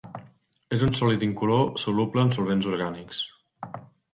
[0.77, 3.21] És un sòlid incolor soluble en solvents orgànics.